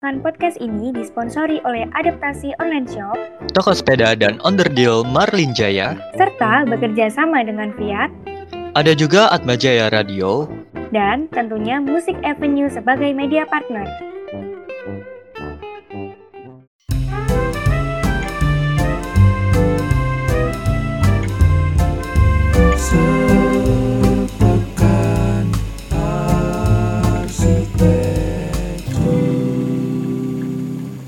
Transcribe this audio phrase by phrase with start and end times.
[0.00, 3.20] Kan podcast ini disponsori oleh Adaptasi Online Shop
[3.52, 5.92] Toko sepeda dan underdeal Marlin Jaya.
[6.16, 8.08] serta bekerja sama dengan Fiat
[8.80, 10.48] Ada juga Atmajaya Radio.
[10.88, 13.84] dan tentunya Musik Avenue sebagai media partner.
[22.80, 23.19] Sepekan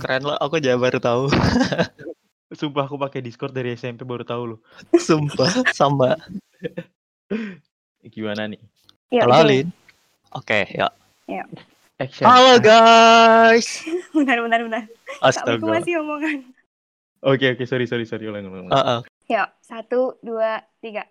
[0.03, 1.31] Keren loh, aku aja baru tahu.
[2.59, 4.59] Sumpah aku pakai Discord dari SMP baru tahu loh.
[5.07, 6.19] Sumpah, sama.
[8.15, 8.59] Gimana nih?
[9.23, 9.71] Alin.
[10.35, 10.91] Oke, ya.
[12.03, 12.27] Action.
[12.27, 13.87] Halo guys.
[14.11, 14.83] Bentar, bentar.
[15.23, 15.63] Aku Astaga.
[15.71, 16.51] masih omongan.
[17.23, 18.67] Oke oke sorry sorry sorry ulang ulang.
[18.67, 18.75] ulang.
[18.75, 19.01] Ah.
[19.31, 21.07] Yuk, satu, dua, tiga.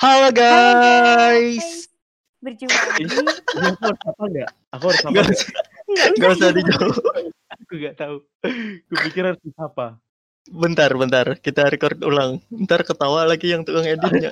[0.00, 1.92] Halo Halo, guys.
[2.40, 3.04] Berjumpa lagi.
[3.04, 4.50] Aku harus apa enggak?
[4.72, 5.12] Aku harus apa?
[5.12, 5.28] Gak nggak?
[5.28, 5.50] usah,
[5.84, 6.50] Nggak gak usah usah.
[6.56, 7.33] dijawab.
[7.74, 8.16] Aku nggak tahu.
[8.86, 9.98] Kupikir harus apa?
[10.46, 11.26] Bentar, bentar.
[11.42, 12.38] Kita record ulang.
[12.46, 14.30] Ntar ketawa lagi yang tukang editnya.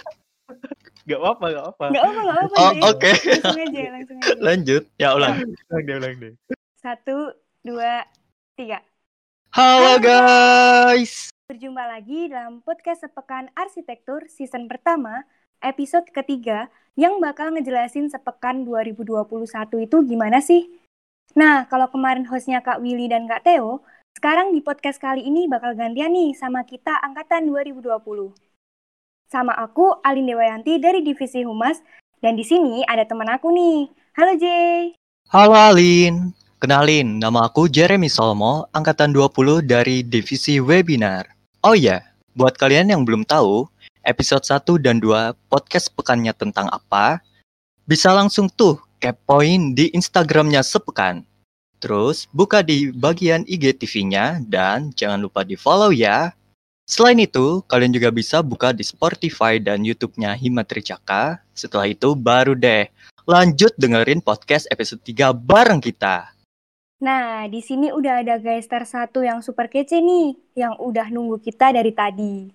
[1.10, 1.84] Gak apa gak apa.
[1.90, 2.54] Nggak apa, nggak apa.
[2.62, 3.10] Oh, oke.
[3.10, 4.34] Langsung aja, langsung aja.
[4.38, 4.82] Lanjut.
[4.94, 5.42] Ya, ulang.
[5.42, 6.32] Ulang deh ulang deh.
[6.78, 7.34] Satu,
[7.66, 8.06] dua,
[8.54, 8.78] tiga.
[9.50, 11.34] Halo guys.
[11.50, 15.26] Berjumpa lagi dalam podcast Sepekan Arsitektur season pertama,
[15.58, 19.26] episode ketiga, yang bakal ngejelasin sepekan 2021
[19.82, 20.81] itu gimana sih?
[21.32, 23.80] Nah, kalau kemarin hostnya Kak Willy dan Kak Theo,
[24.12, 28.36] sekarang di podcast kali ini bakal gantian nih sama kita angkatan 2020.
[29.32, 31.80] Sama aku, Alin Dewayanti dari Divisi Humas,
[32.20, 33.88] dan di sini ada teman aku nih.
[34.12, 34.92] Halo Jay.
[35.32, 36.36] Halo Alin.
[36.60, 41.32] Kenalin, nama aku Jeremy Solmo, angkatan 20 dari divisi webinar.
[41.64, 43.64] Oh iya, buat kalian yang belum tahu,
[44.04, 47.24] episode 1 dan 2 podcast pekannya tentang apa,
[47.88, 51.26] bisa langsung tuh kepoin di Instagramnya sepekan.
[51.82, 56.30] Terus buka di bagian IGTV-nya dan jangan lupa di follow ya.
[56.86, 61.42] Selain itu, kalian juga bisa buka di Spotify dan YouTube-nya Himatri Caka.
[61.50, 62.86] Setelah itu baru deh
[63.22, 66.30] lanjut dengerin podcast episode 3 bareng kita.
[67.02, 71.42] Nah, di sini udah ada guys star satu yang super kece nih, yang udah nunggu
[71.42, 72.46] kita dari tadi.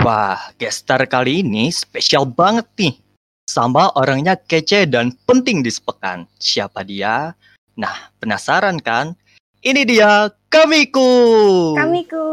[0.00, 3.03] Wah, guest star kali ini spesial banget nih.
[3.44, 6.24] Sama orangnya kece dan penting di sepekan.
[6.40, 7.36] Siapa dia?
[7.76, 9.12] Nah, penasaran kan?
[9.60, 11.76] Ini dia Kamiku.
[11.76, 12.24] Kamiku.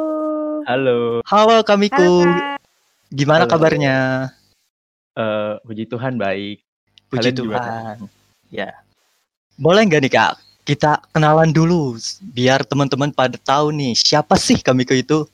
[0.64, 1.20] Halo.
[1.28, 2.24] Halo Kamiku.
[2.24, 2.60] Halo Kak.
[3.12, 3.52] Gimana Halo.
[3.52, 3.98] kabarnya?
[5.20, 6.64] Eh puji Tuhan baik.
[7.12, 7.40] Puji Kalian?
[7.44, 7.96] Tuhan.
[8.48, 8.72] Ya.
[9.60, 10.40] Boleh nggak nih Kak?
[10.64, 12.00] Kita kenalan dulu
[12.32, 15.28] biar teman-teman pada tahu nih siapa sih Kamiku itu.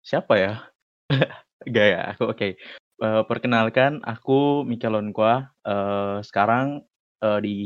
[0.00, 0.52] Siapa ya?
[1.68, 2.58] Gak ya, aku oke.
[3.02, 5.50] Eh, perkenalkan, aku Mikelon Kwa.
[5.66, 6.86] Eh, sekarang
[7.18, 7.56] eh, di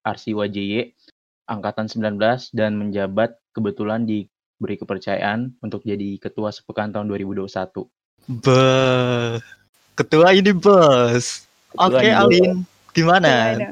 [0.00, 0.96] RCWJY
[1.44, 7.84] angkatan 19 dan menjabat kebetulan diberi kepercayaan untuk jadi ketua sepekan tahun 2021.
[8.40, 8.64] Be,
[9.92, 11.44] ketua ini bos.
[11.76, 12.24] Ketua Oke ini bos.
[12.24, 12.50] Alin,
[12.96, 13.28] gimana?
[13.28, 13.68] Gimana?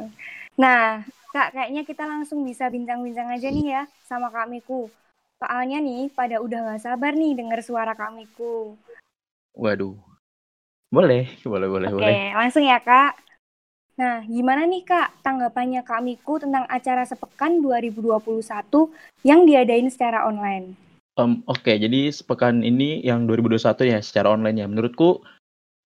[0.60, 0.84] Nah,
[1.32, 4.92] Kak, kayaknya kita langsung bisa bincang-bincang aja nih ya sama Kak Miku.
[5.40, 8.76] Soalnya nih, pada udah gak sabar nih denger suara Kak Miku.
[9.56, 10.15] Waduh.
[10.96, 12.16] Boleh, boleh, boleh, Oke, boleh.
[12.32, 13.20] langsung ya Kak.
[14.00, 18.16] Nah, gimana nih Kak tanggapannya Kak Miku tentang acara Sepekan 2021
[19.20, 20.72] yang diadain secara online?
[21.20, 24.68] Em, Oke, jadi sepekan ini yang 2021 ya secara online ya.
[24.68, 25.20] Menurutku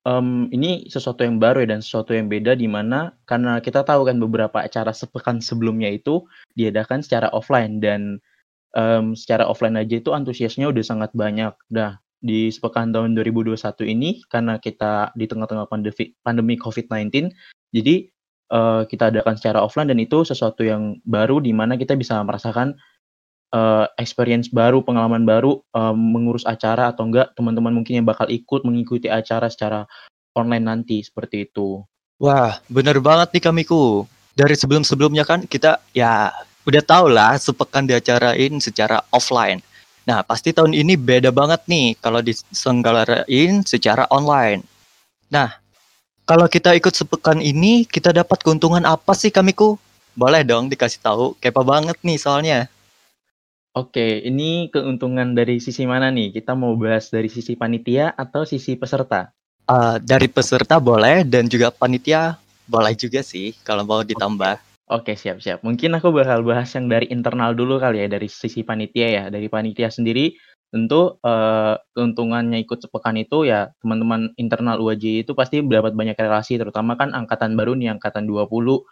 [0.07, 4.07] em, ini sesuatu yang baru ya dan sesuatu yang beda di mana karena kita tahu
[4.07, 6.23] kan beberapa acara sepekan sebelumnya itu
[6.55, 8.23] diadakan secara offline dan
[8.79, 11.51] em, secara offline aja itu antusiasnya udah sangat banyak.
[11.75, 13.57] Nah, di sepekan tahun 2021
[13.89, 17.33] ini karena kita di tengah-tengah pandemi pandemi COVID-19,
[17.73, 17.95] jadi
[18.53, 22.77] eh, kita adakan secara offline dan itu sesuatu yang baru di mana kita bisa merasakan
[23.57, 28.63] eh, experience baru, pengalaman baru, em, mengurus acara atau enggak teman-teman mungkin yang bakal ikut
[28.63, 29.89] mengikuti acara secara
[30.37, 31.83] online nanti seperti itu.
[32.21, 34.05] Wah, bener banget nih Kamiku.
[34.37, 36.31] Dari sebelum-sebelumnya kan kita ya
[36.69, 39.65] udah tau lah sepekan diacarain secara offline.
[40.11, 44.67] Nah, pasti tahun ini beda banget nih kalau diselenggarain secara online.
[45.31, 45.55] Nah,
[46.27, 49.79] kalau kita ikut sepekan ini, kita dapat keuntungan apa sih Kamiku?
[50.19, 52.67] Boleh dong dikasih tahu, kepo banget nih soalnya.
[53.71, 56.35] Oke, ini keuntungan dari sisi mana nih?
[56.35, 59.31] Kita mau bahas dari sisi panitia atau sisi peserta?
[59.71, 62.35] Eh, dari peserta boleh dan juga panitia
[62.67, 64.59] boleh juga sih kalau mau ditambah.
[64.59, 65.63] Oke, siap-siap.
[65.63, 69.25] Mungkin aku bakal bahas yang dari internal dulu kali ya, dari sisi panitia ya.
[69.31, 70.35] Dari panitia sendiri,
[70.75, 76.59] tentu eh, keuntungannya ikut sepekan itu ya teman-teman internal UAJ itu pasti mendapat banyak relasi,
[76.59, 78.83] terutama kan angkatan baru nih, angkatan 20,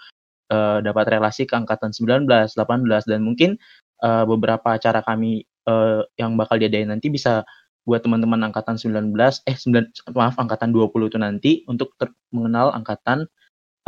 [0.51, 3.59] eh, dapat relasi ke angkatan 19, 18, dan mungkin
[4.03, 7.43] eee, beberapa acara kami, eee, yang bakal diadain nanti bisa
[7.89, 11.97] buat teman-teman angkatan 19 eh, sembilan maaf angkatan 20 itu nanti untuk
[12.35, 13.27] mengenal angkatan,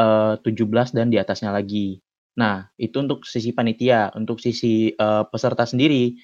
[0.01, 2.01] eee, 17 dan di atasnya lagi.
[2.41, 4.11] Nah, itu untuk sisi panitia.
[4.17, 6.17] Untuk sisi, eee, peserta sendiri,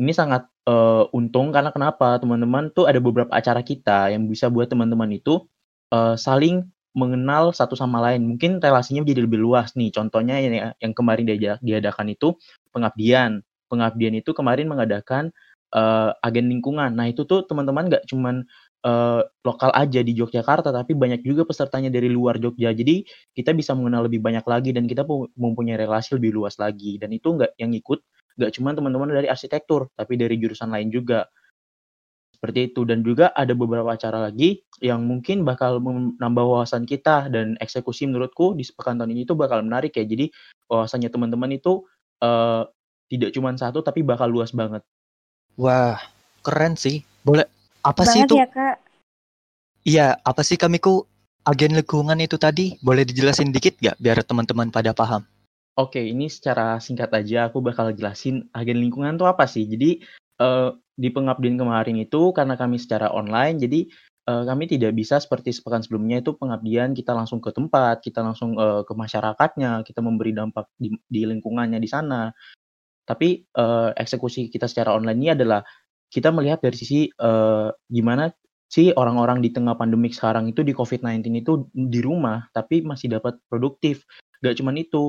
[0.00, 4.68] ini sangat, eee, untung karena kenapa, teman-teman tuh ada beberapa acara kita yang bisa buat
[4.72, 5.46] teman-teman itu,
[5.94, 6.66] eee, saling
[6.96, 8.24] mengenal satu sama lain.
[8.26, 11.26] Mungkin relasinya menjadi lebih luas nih, contohnya ini ya, yang kemarin
[11.62, 12.34] diadakan itu
[12.74, 13.42] pengabdian.
[13.72, 15.30] Pengabdian itu kemarin mengadakan,
[15.74, 16.94] eee, agen lingkungan.
[16.96, 18.44] Nah, itu tuh teman-teman nggak cuman,
[18.86, 22.70] eee, lokal aja di Yogyakarta, tapi banyak juga pesertanya dari luar Jogja.
[22.70, 23.02] Jadi,
[23.34, 26.96] kita bisa mengenal lebih banyak lagi dan kita pu mempunyai relasi lebih luas lagi.
[27.02, 28.00] Dan itu nggak yang ikut
[28.38, 31.26] nggak cuman teman-teman dari arsitektur, tapi dari jurusan lain juga.
[32.36, 37.56] Seperti itu, dan juga ada beberapa acara lagi yang mungkin bakal menambah wawasan kita dan
[37.64, 40.04] eksekusi menurutku di sepekan tahun ini tuh bakal menarik ya.
[40.04, 40.28] Jadi,
[40.68, 41.80] wawasannya teman-teman itu,
[42.20, 42.62] eee,
[43.08, 44.84] tidak cuman satu tapi bakal luas banget.
[45.56, 45.96] Wah,
[46.44, 47.00] keren sih.
[47.24, 47.48] Boleh
[47.86, 48.34] apa sih itu?
[48.34, 48.76] ya, Kak.
[49.86, 51.06] Iya, apa sih Kamiku,
[51.46, 52.74] agen lingkungan itu tadi?
[52.82, 55.22] Boleh dijelasin dikit nggak biar teman-teman pada paham?
[55.78, 59.68] Oke, ini secara singkat aja aku bakal jelasin agen lingkungan tuh apa sih.
[59.68, 60.02] Jadi,
[60.42, 63.84] eee, di pengabdian kemarin itu karena kami secara online, jadi,
[64.26, 68.56] eee, kami tidak bisa seperti sepekan sebelumnya itu pengabdian kita langsung ke tempat, kita langsung,
[68.56, 72.32] eee, ke masyarakatnya, kita memberi dampak di di lingkungannya di sana.
[73.06, 75.62] Tapi, eee, eksekusi kita secara online ini adalah
[76.12, 78.30] kita melihat dari sisi, eee, gimana
[78.70, 83.38] sih orang-orang di tengah pandemik sekarang itu di COVID-19 itu di rumah, tapi masih dapat
[83.50, 84.04] produktif.
[84.42, 85.02] Nggak cuman itu,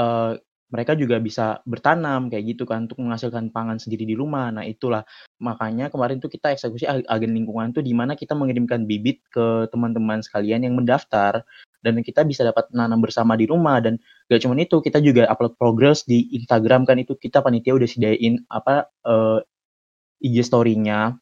[0.00, 4.52] eee, mereka juga bisa bertanam kayak gitu kan untuk menghasilkan pangan sendiri di rumah.
[4.52, 5.00] Nah, itulah
[5.40, 9.64] makanya kemarin tuh kita eksekusi ag agen lingkungan tuh di mana kita mengirimkan bibit ke
[9.72, 11.40] teman-teman sekalian yang mendaftar
[11.80, 13.96] dan kita bisa dapat nanam bersama di rumah dan
[14.28, 18.36] nggak cuman itu, kita juga upload progress di Instagram kan itu kita panitia udah sediain
[18.52, 19.38] apa, eee,
[20.22, 21.18] IG story-nya,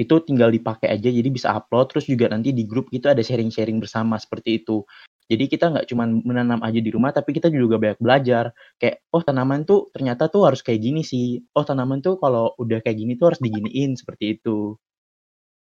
[0.00, 3.78] itu tinggal dipakai aja jadi bisa upload, terus juga nanti di grup itu ada sharing-sharing
[3.78, 4.82] bersama seperti itu.
[5.30, 8.52] Jadi kita nggak cuman menanam aja di rumah, tapi kita juga banyak belajar.
[8.76, 11.40] Kayak, "Oh tanaman tuh ternyata tuh harus kayak gini sih.
[11.56, 14.76] Oh tanaman tuh kalau udah kayak gini tuh harus diginiin," seperti itu.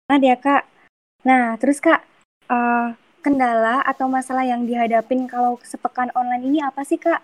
[0.08, 0.64] Banget ya, Kak.
[1.28, 2.00] Nah, terus Kak,
[2.48, 2.86] eee,
[3.20, 7.20] kendala atau masalah yang dihadapin kalau sepekan online ini apa sih, Kak?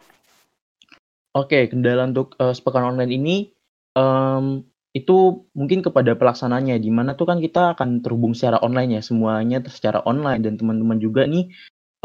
[1.33, 3.37] Oke, kendala untuk, eee, sepekan online ini,
[3.97, 9.03] mmm, itu mungkin kepada pelaksananya, di mana tuh kan kita akan terhubung secara online ya,
[9.05, 11.51] semuanya secara online dan teman-teman juga nih,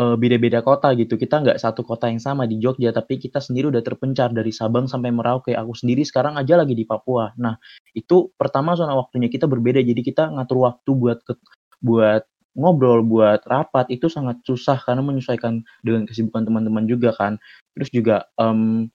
[0.01, 1.15] eee, beda-beda kota gitu.
[1.19, 4.87] Kita nggak satu kota yang sama di Jogja, tapi kita sendiri udah terpencar dari Sabang
[4.89, 5.53] sampai Merauke.
[5.57, 7.31] Aku sendiri sekarang aja lagi di Papua.
[7.41, 7.55] Nah,
[7.97, 11.39] itu pertama zona waktunya kita berbeda, jadi kita ngatur waktu buat ket
[11.83, 12.23] buat
[12.59, 17.37] ngobrol, buat rapat, itu sangat susah karena menyesuaikan dengan kesibukan teman-teman juga kan.
[17.77, 18.91] Terus juga, mmm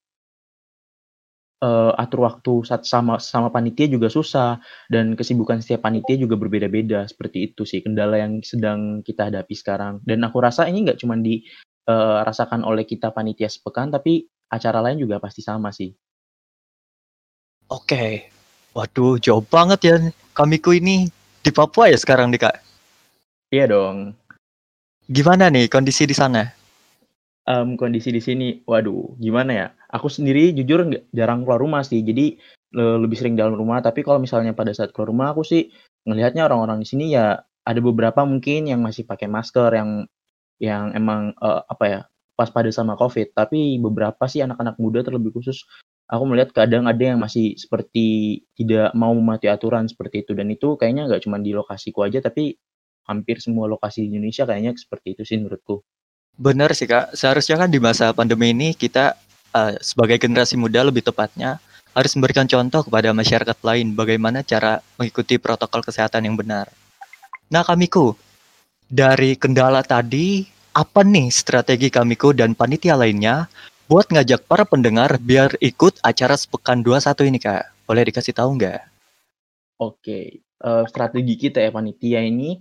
[1.64, 2.52] eee, atur waktu
[2.84, 4.60] sama sama panitia juga susah,
[4.92, 10.04] dan kesibukan setiap panitia juga berbeda-beda, seperti itu sih kendala yang sedang kita hadapi sekarang.
[10.04, 11.40] Dan aku rasa ini nggak cuman di,
[11.88, 15.88] eee, rasakan oleh kita panitia sepekan, tapi acara lain juga pasti sama sih.
[17.72, 18.28] Oke.
[18.74, 19.96] Waduh, jauh banget ya
[20.34, 21.06] Kamiku ini
[21.40, 22.56] di Papua ya sekarang nih, Kak?
[23.54, 24.18] Iya dong.
[25.06, 26.42] Gimana nih kondisi di sana?
[27.44, 32.34] Mmm, kondisi di sini, waduh gimana ya, aku sendiri jujur jarang keluar rumah sih, jadi,
[32.74, 35.70] lebih sering dalam rumah, tapi kalau misalnya pada saat keluar rumah aku sih
[36.10, 40.10] ngelihatnya orang-orang di sini ya ada beberapa mungkin yang masih pakai masker, yang
[40.58, 42.00] yang emang, eee, apa ya,
[42.34, 45.62] waspada sama Covid, tapi beberapa sih anak-anak muda terlebih khusus,
[46.10, 50.74] aku melihat kadang ada yang masih seperti tidak mau mematuhi aturan seperti itu, dan itu
[50.74, 52.58] kayaknya nggak cuman di lokasiku aja, tapi
[53.06, 55.86] hampir semua lokasi di Indonesia kayaknya seperti itu sih menurutku.
[56.34, 57.14] Bener sih, Kak.
[57.14, 59.14] Seharusnya kan di masa pandemi ini kita,
[59.54, 61.62] eee, sebagai generasi muda lebih tepatnya,
[61.94, 66.66] harus memberikan contoh kepada masyarakat lain bagaimana cara mengikuti protokol kesehatan yang benar.
[67.48, 68.18] Nah, Kamiku,
[68.90, 70.42] dari kendala tadi,
[70.74, 73.46] apa nih strategi Kamiku dan panitia lainnya
[73.86, 77.86] buat ngajak para pendengar biar ikut acara Sepekan 21 ini, Kak?
[77.86, 78.80] Boleh dikasih tahu nggak?
[79.78, 82.58] Oke, eee, strategi kita ya panitia ini,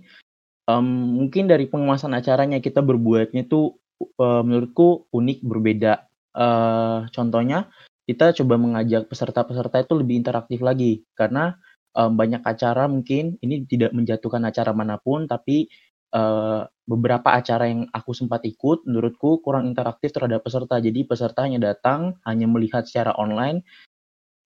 [0.70, 6.06] mmm, mungkin dari pengemasan acaranya kita berbuatnya tuh, eee, menurutku unik, berbeda.
[6.34, 7.70] Eee, contohnya
[8.10, 11.54] kita coba mengajak peserta-peserta itu lebih interaktif lagi, karena,
[11.96, 15.70] eee, banyak acara mungkin ini tidak menjatuhkan acara mana pun, tapi,
[16.12, 20.76] eee, beberapa acara yang aku sempat ikut menurutku kurang interaktif terhadap peserta.
[20.82, 23.64] Jadi peserta hanya datang, hanya melihat secara online,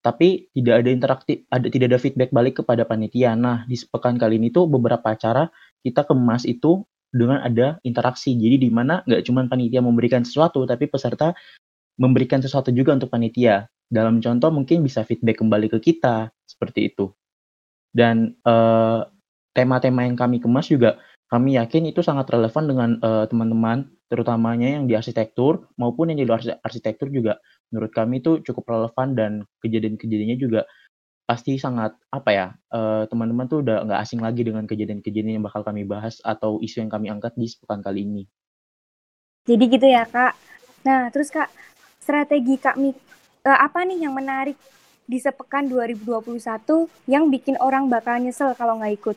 [0.05, 3.35] tapi tidak ada interaktif ada tidak ada feedback balik kepada panitia.
[3.37, 5.51] Nah, di sepekan kali ini tuh beberapa acara
[5.85, 8.35] kita kemas itu dengan ada interaksi.
[8.39, 11.35] Jadi di mana nggak cuman panitia memberikan sesuatu, tapi peserta
[11.99, 13.67] memberikan sesuatu juga untuk panitia.
[13.89, 17.09] dalam contoh mungkin bisa feedback kembali ke kita, seperti itu.
[17.89, 19.01] Dan, eee,
[19.57, 21.01] tema-tema yang kami kemas juga
[21.33, 26.29] kami yakin itu sangat relevan dengan, eee, teman-teman, terutamanya yang di arsitektur maupun yang di
[26.29, 30.65] luar arsitektur juga menurut kami itu cukup relevan dan kejadian-kejadiannya juga
[31.29, 35.61] pasti sangat, apa ya, eee, teman-teman tuh udah nggak asing lagi dengan kejadian-kejadian yang bakal
[35.61, 38.25] kami bahas atau isu yang kami angkat di sepekan kali ini.
[39.45, 40.33] Jadi gitu ya, Kak.
[40.89, 41.53] Nah, terus Kak,
[42.09, 42.97] strategi Kak Mi
[43.45, 44.57] eee, apa nih yang menarik
[45.05, 49.17] di sepekan 2021 yang bikin orang bakal nyesel kalau nggak ikut?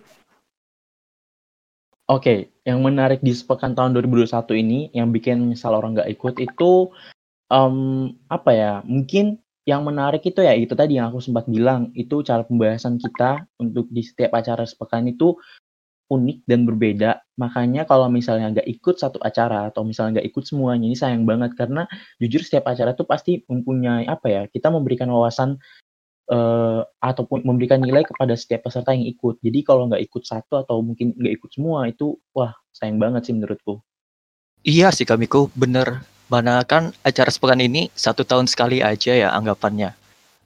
[2.12, 6.91] Oke, yang menarik di sepekan tahun 2021 ini yang bikin nyesal orang nggak ikut itu,
[7.48, 12.19] mmm, apa ya, mungkin yang menarik itu ya itu tadi yang aku sempat bilang, itu
[12.27, 15.39] cara pembahasan kita untuk di setiap acara sepekan itu
[16.12, 17.24] unik dan berbeda.
[17.39, 21.56] Makanya kalau misalnya nggak ikut satu acara atau misalnya nggak ikut semuanya, ini sayang banget
[21.56, 21.88] karena
[22.20, 25.56] jujur setiap acara tuh pasti mempunyai apa ya, kita memberikan wawasan,
[26.27, 29.39] eee, ataupun memberikan nilai kepada setiap peserta yang ikut.
[29.39, 33.34] Jadi kalau nggak ikut satu atau mungkin nggak ikut semua itu, wah sayang banget sih
[33.34, 33.80] menurutku.
[34.68, 36.06] Iya sih Kamiku, bener.
[36.32, 39.91] Mana kan acara sepekan ini satu tahun sekali aja ya anggapannya.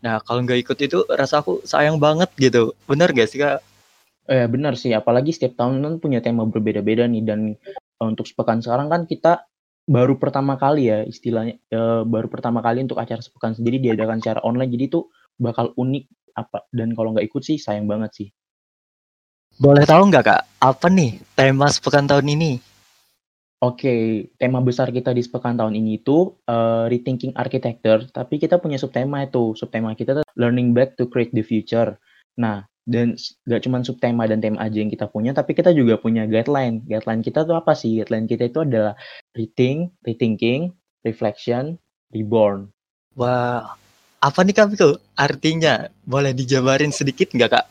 [0.02, 3.75] Nah kalau nggak ikut itu rasa aku sayang banget gitu, bener gak sih Kak?
[4.26, 8.58] Eh, benar sih, apalagi setiap tahun kan punya tema berbeda-beda nih dan, eee, untuk sepekan
[8.58, 9.46] sekarang kan kita
[9.86, 14.42] baru pertama kali ya istilahnya, eee, baru pertama kali untuk acara sepekan sendiri diadakan secara
[14.42, 15.00] online, jadi itu
[15.38, 16.10] bakal unik
[16.42, 18.28] apa dan kalau nggak ikut sih sayang banget sih.
[19.62, 22.58] Boleh tahu nggak Kak, apa nih tema sepekan tahun ini?
[23.62, 28.82] Oke, tema besar kita di sepekan tahun ini itu, eee, rethinking architecture, tapi kita punya
[28.82, 31.96] subtema itu, subtema kita learning back to create the future.
[32.36, 35.98] Nah, dan s nggak cuman subtema dan tema aja yang kita punya, tapi kita juga
[35.98, 36.86] punya guideline.
[36.86, 38.02] Guideline kita tuh apa sih?
[38.02, 38.94] Guideline kita itu adalah
[39.34, 40.70] rethink, rethinking,
[41.02, 41.82] reflection,
[42.14, 42.70] reborn.
[43.18, 43.74] Wah,
[44.22, 45.90] apa nih Kamiku artinya?
[46.06, 47.66] Boleh dijabarin sedikit nggak Kak?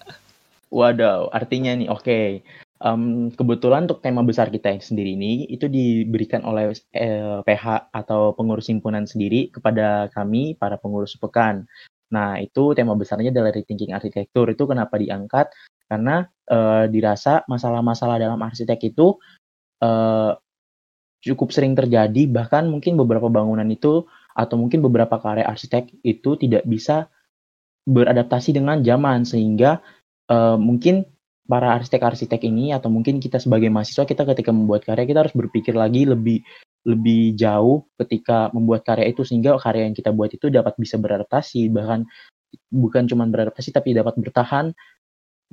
[0.75, 2.43] Wadaw, artinya nih, oke,
[2.83, 8.35] mmm, kebetulan untuk tema besar kita yang sendiri ini, itu diberikan oleh, eee, PH atau
[8.35, 11.71] pengurus himpunan sendiri kepada kami, para pengurus sepekan.
[12.13, 14.51] Nah, itu tema besarnya adalah rethinking arsitektur.
[14.53, 15.49] Itu kenapa diangkat,
[15.89, 19.17] karena, eee, dirasa masalah-masalah dalam arsitek itu,
[19.83, 20.33] eee,
[21.25, 24.07] cukup sering terjadi, bahkan mungkin beberapa bangunan itu
[24.37, 27.09] atau mungkin beberapa karya arsitek itu tidak bisa
[27.89, 29.81] beradaptasi dengan zaman, sehingga,
[30.31, 31.05] eee, mungkin
[31.51, 35.75] para arsitek-arsitek ini atau mungkin kita sebagai mahasiswa, kita ketika membuat karya, kita harus berpikir
[35.77, 36.41] lagi lebih
[36.89, 41.69] lebih jauh ketika membuat karya itu, sehingga karya yang kita buat itu dapat bisa beradaptasi,
[41.73, 42.05] bahkan
[42.73, 44.73] bukan cuman beradaptasi, tapi dapat bertahan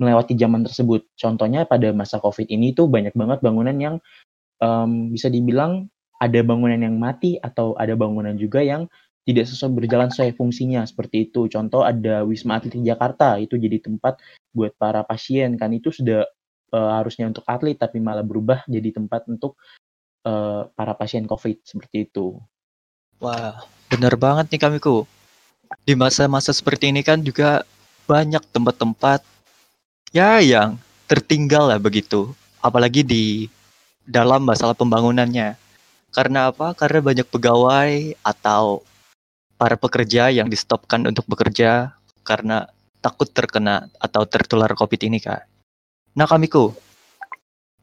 [0.00, 1.06] melewati zaman tersebut.
[1.18, 3.96] Contohnya pada masa Covid ini tuh banyak banget bangunan yang,
[4.62, 5.88] mmm, bisa dibilang
[6.22, 8.88] ada bangunan yang mati atau ada bangunan juga yang
[9.28, 11.46] tidak sesuai berjalan sesuai fungsinya, seperti itu.
[11.52, 14.18] Contoh ada Wisma Atlet Jakarta, itu jadi tempat
[14.56, 16.26] buat para pasien, kan itu sudah,
[16.74, 19.58] eee, harusnya untuk atlet, tapi malah berubah jadi tempat untuk,
[20.22, 22.38] eee, para pasien Covid, seperti itu.
[23.22, 25.06] Wah, bener banget nih Kamiku.
[25.86, 27.62] Di masa-masa seperti ini kan juga
[28.06, 29.22] banyak tempat-tempat,
[30.12, 30.76] ya yang
[31.06, 33.46] tertinggal lah begitu, apalagi di
[34.04, 35.56] dalam masalah pembangunannya.
[36.12, 36.76] Karena apa?
[36.76, 38.84] Karena banyak pegawai atau
[39.56, 42.68] para pekerja yang di-stop-kan untuk bekerja karena
[43.00, 45.42] takut terkena atau tertular Covid ini, Kak.
[46.18, 46.68] Nah, Kamiku,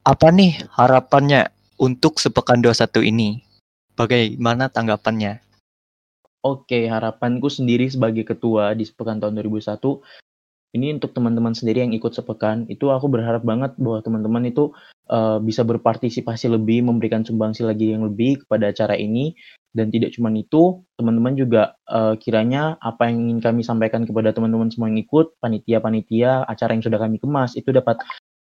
[0.06, 3.40] apa nih harapannya untuk sepekan 21 ini?
[3.96, 5.40] Bagaimana tanggapannya?
[6.44, 10.00] Oke, harapanku sendiri sebagai ketua di sepekan tahun 2001,
[10.76, 14.72] ini untuk teman-teman sendiri yang ikut sepekan, itu aku berharap banget bahwa teman-teman itu,
[15.10, 19.36] eee, bisa berpartisipasi lebih, memberikan sumbangsi lagi yang lebih kepada acara ini,
[19.74, 24.72] dan tidak cuman itu, teman-teman juga, eee, kiranya apa yang ingin kami sampaikan kepada teman-teman
[24.72, 28.00] semua yang ikut, panitia-panitia acara yang sudah kami kemas, itu dapat,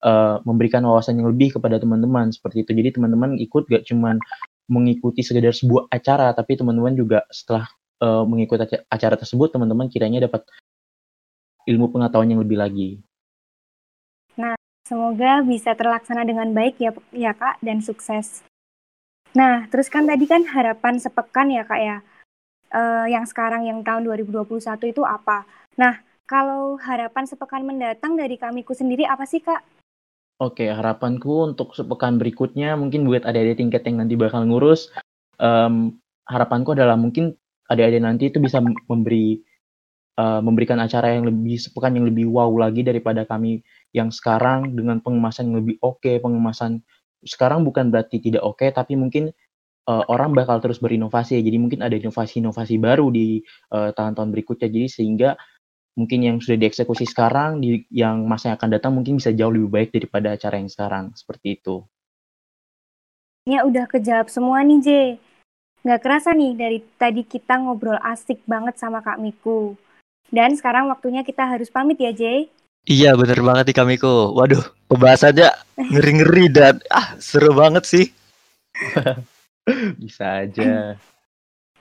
[0.04, 2.76] eee, memberikan wawasan yang lebih kepada teman-teman, seperti itu.
[2.76, 4.20] Jadi teman-teman ikut gak cuman
[4.68, 7.64] mengikuti sekedar sebuah acara, tapi teman-teman juga setelah,
[8.04, 10.44] eee, mengikuti aca acara tersebut, teman-teman kiranya dapat
[11.64, 12.90] ilmu pengetahuan yang lebih lagi.
[14.36, 14.52] Nah,
[14.84, 18.44] semoga bisa terlaksana dengan baik ya ya Kak, dan sukses.
[19.34, 21.96] Nah, terus kan tadi kan harapan sepekan ya Kak ya,
[22.72, 25.44] eee, yang sekarang yang tahun 2021 itu apa?
[25.80, 29.60] Nah, kalau harapan sepekan mendatang dari Kamiku sendiri apa sih Kak?
[30.42, 34.90] Oke, harapanku untuk sepekan berikutnya mungkin buat adik-adik tingkat yang nanti bakal ngurus,
[35.38, 35.94] mmm,
[36.26, 37.38] harapanku adalah mungkin
[37.70, 38.58] adik-adik nanti itu bisa
[38.90, 39.38] memberi,
[40.18, 43.62] eee, memberikan acara yang lebih sepekan yang lebih wow lagi daripada kami
[43.94, 46.82] yang sekarang dengan pengemasan yang lebih oke, pengemasan
[47.26, 49.30] sekarang bukan berarti tidak oke, tapi mungkin
[49.90, 51.42] eh, orang bakal terus berinovasi ya.
[51.44, 53.40] Jadi mungkin ada inovasi-inovasi baru di
[53.74, 54.68] eh, tahun-tahun berikutnya.
[54.72, 55.36] Jadi sehingga
[55.94, 59.70] mungkin yang sudah dieksekusi sekarang di yang masa yang akan datang mungkin bisa jauh lebih
[59.70, 61.14] baik daripada acara yang sekarang.
[61.14, 61.86] Seperti itu.
[63.44, 64.88] Ya udah kejawab semua nih, J.
[65.84, 69.76] Nggak kerasa nih dari tadi kita ngobrol asik banget sama Kak Miku.
[70.32, 72.48] Dan sekarang waktunya kita harus pamit ya, J.
[72.84, 74.36] Iya bener banget nih Kamiko.
[74.36, 74.60] Waduh,
[74.92, 78.06] pembahasannya ngeri-ngeri dan ah seru banget sih.
[80.02, 81.00] Bisa aja.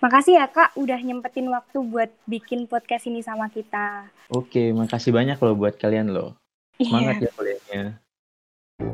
[0.03, 4.11] Makasih ya Kak udah nyempetin waktu buat bikin podcast ini sama kita.
[4.35, 6.35] Oke, makasih banyak loh buat kalian loh.
[6.75, 8.03] Semangat ya kuliahnya.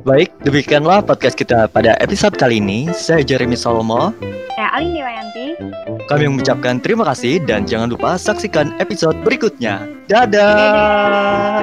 [0.06, 2.94] Baik, demikianlah podcast kita pada episode kali ini.
[2.94, 4.14] Saya Jeremy Salomo.
[4.54, 5.58] Saya Alin Dewayanti.
[6.06, 9.90] Kami mengucapkan terima kasih dan jangan lupa saksikan episode berikutnya.
[10.06, 10.30] Dadah.
[10.62, 11.62] Dadah.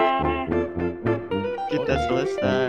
[1.70, 2.65] Kita selesai.